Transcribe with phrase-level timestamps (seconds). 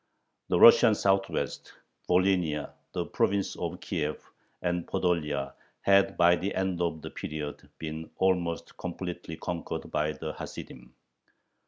[0.49, 1.73] The Russian Southwest,
[2.09, 4.31] Volhynia, the province of Kiev,
[4.63, 10.33] and Podolia, had by the end of the period, been almost completely conquered by the
[10.33, 10.95] Hasidim.